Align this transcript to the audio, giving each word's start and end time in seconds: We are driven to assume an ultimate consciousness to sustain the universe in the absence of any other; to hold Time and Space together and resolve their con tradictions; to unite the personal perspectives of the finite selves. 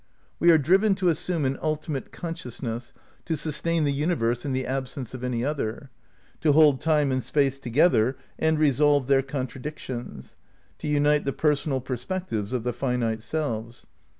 We 0.39 0.49
are 0.49 0.57
driven 0.57 0.95
to 0.95 1.09
assume 1.09 1.45
an 1.45 1.59
ultimate 1.61 2.11
consciousness 2.11 2.91
to 3.25 3.37
sustain 3.37 3.83
the 3.83 3.93
universe 3.93 4.43
in 4.45 4.51
the 4.51 4.65
absence 4.65 5.13
of 5.13 5.23
any 5.23 5.45
other; 5.45 5.91
to 6.39 6.53
hold 6.53 6.81
Time 6.81 7.11
and 7.11 7.23
Space 7.23 7.59
together 7.59 8.17
and 8.39 8.57
resolve 8.57 9.05
their 9.05 9.21
con 9.21 9.45
tradictions; 9.45 10.33
to 10.79 10.87
unite 10.87 11.25
the 11.25 11.33
personal 11.33 11.81
perspectives 11.81 12.51
of 12.51 12.63
the 12.63 12.73
finite 12.73 13.21
selves. 13.21 13.85